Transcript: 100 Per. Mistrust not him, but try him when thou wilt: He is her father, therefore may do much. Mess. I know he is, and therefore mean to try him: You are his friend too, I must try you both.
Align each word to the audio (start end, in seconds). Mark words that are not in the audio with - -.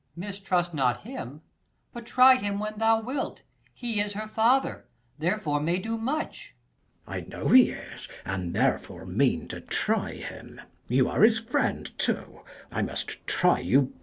100 0.15 0.15
Per. 0.15 0.27
Mistrust 0.31 0.73
not 0.73 1.01
him, 1.03 1.41
but 1.93 2.07
try 2.07 2.33
him 2.33 2.57
when 2.57 2.73
thou 2.79 2.99
wilt: 2.99 3.43
He 3.71 3.99
is 4.01 4.13
her 4.13 4.27
father, 4.27 4.85
therefore 5.19 5.59
may 5.59 5.77
do 5.77 5.95
much. 5.95 6.55
Mess. 7.05 7.17
I 7.17 7.19
know 7.29 7.49
he 7.49 7.69
is, 7.69 8.09
and 8.25 8.55
therefore 8.55 9.05
mean 9.05 9.47
to 9.49 9.61
try 9.61 10.13
him: 10.15 10.59
You 10.87 11.07
are 11.07 11.21
his 11.21 11.37
friend 11.37 11.91
too, 11.99 12.41
I 12.71 12.81
must 12.81 13.27
try 13.27 13.59
you 13.59 13.81
both. 13.81 13.99